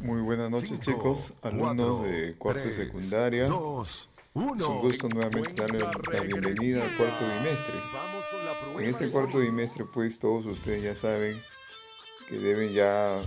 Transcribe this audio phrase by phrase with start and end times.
[0.00, 3.46] Muy buenas noches Cinco, chicos, alumnos cuatro, de cuarto tres, secundaria.
[3.46, 7.74] dos, Es un gusto nuevamente darle Cuenta la bienvenida al cuarto bimestre.
[8.78, 11.40] En este cuarto bimestre pues todos ustedes ya saben
[12.28, 13.20] que deben ya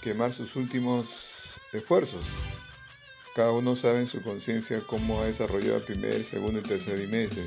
[0.00, 2.24] quemar sus últimos esfuerzos.
[3.34, 7.42] Cada uno sabe en su conciencia cómo ha desarrollado el primer, segundo y tercer bimestre.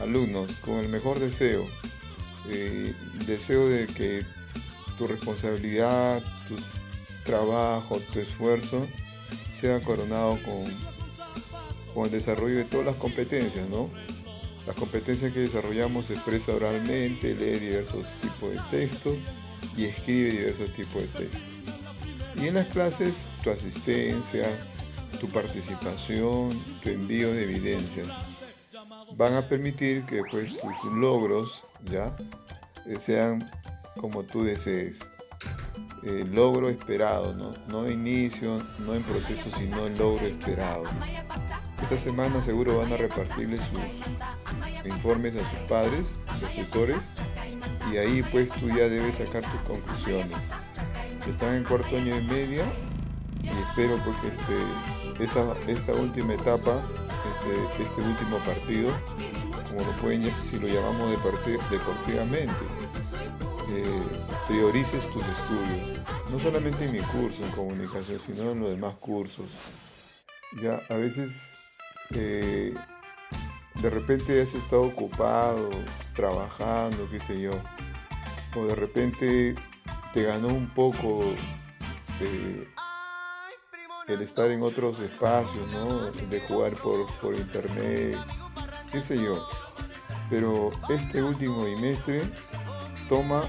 [0.00, 1.66] Alumnos, con el mejor deseo,
[2.48, 2.94] eh,
[3.26, 4.24] deseo de que
[4.96, 6.56] tu responsabilidad, tu
[7.26, 8.86] trabajo, tu esfuerzo
[9.50, 10.64] sea coronado con,
[11.94, 13.90] con el desarrollo de todas las competencias, ¿no?
[14.66, 19.16] Las competencias que desarrollamos se expresa oralmente, lee diversos tipos de textos
[19.76, 21.40] y escribe diversos tipos de textos.
[22.36, 24.48] Y en las clases, tu asistencia,
[25.20, 26.50] tu participación,
[26.82, 28.08] tu envío de evidencias
[29.16, 32.14] van a permitir que pues tus, logros ya
[32.86, 33.50] eh, sean
[34.00, 34.98] como tú desees.
[36.02, 37.52] El logro esperado, ¿no?
[37.68, 40.84] no inicio, no en proceso, sino el logro esperado.
[41.82, 46.06] Esta semana seguro van a repartirles sus informes a sus padres,
[46.40, 46.98] los tutores,
[47.92, 50.38] y ahí pues tú ya debes sacar tus conclusiones.
[51.28, 52.64] Están en cuarto año de media
[53.42, 56.80] y espero pues que este, esta, esta última etapa,
[57.34, 58.90] este, este último partido,
[59.68, 61.10] como lo pueden, si lo llamamos
[61.70, 62.54] deportivamente,
[64.46, 66.00] priorices tus estudios,
[66.30, 69.46] no solamente en mi curso en comunicación, sino en los demás cursos.
[70.62, 71.54] Ya a veces
[72.14, 72.74] eh,
[73.82, 75.70] de repente has estado ocupado,
[76.14, 77.50] trabajando, qué sé yo,
[78.56, 79.54] o de repente
[80.12, 81.24] te ganó un poco
[84.08, 86.10] el estar en otros espacios, ¿no?
[86.12, 88.16] De jugar por, por internet,
[88.92, 89.46] qué sé yo.
[90.30, 92.22] Pero este último bimestre
[93.08, 93.44] toma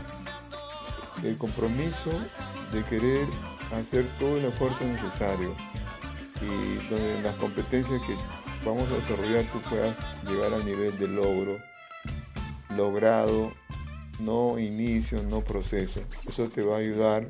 [1.24, 2.12] el compromiso
[2.72, 3.28] de querer
[3.74, 5.56] hacer todo el esfuerzo necesario
[6.42, 8.16] y donde las competencias que
[8.66, 11.58] vamos a desarrollar tú puedas llegar al nivel de logro,
[12.76, 13.54] logrado,
[14.20, 16.02] no inicio, no proceso.
[16.28, 17.28] Eso te va a ayudar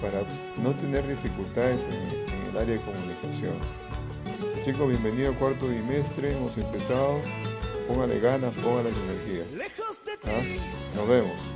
[0.00, 0.22] para
[0.62, 3.54] no tener dificultades en, en el área de comunicación.
[4.64, 7.20] Chicos, bienvenido al cuarto bimestre, hemos empezado.
[7.86, 9.44] Póngale ganas, póngale energía.
[10.26, 10.96] ¿Ah?
[10.96, 11.55] Nos vemos.